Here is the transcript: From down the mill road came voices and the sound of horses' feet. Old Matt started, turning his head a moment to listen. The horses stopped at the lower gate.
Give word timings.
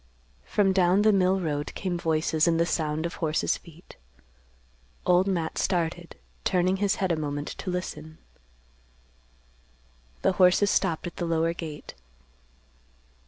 From 0.45 0.73
down 0.73 1.03
the 1.03 1.13
mill 1.13 1.39
road 1.39 1.75
came 1.75 1.95
voices 1.95 2.47
and 2.47 2.59
the 2.59 2.65
sound 2.65 3.05
of 3.05 3.17
horses' 3.17 3.57
feet. 3.57 3.97
Old 5.05 5.27
Matt 5.27 5.59
started, 5.59 6.15
turning 6.43 6.77
his 6.77 6.95
head 6.95 7.11
a 7.11 7.15
moment 7.15 7.49
to 7.59 7.69
listen. 7.69 8.17
The 10.23 10.31
horses 10.31 10.71
stopped 10.71 11.05
at 11.05 11.17
the 11.17 11.25
lower 11.27 11.53
gate. 11.53 11.93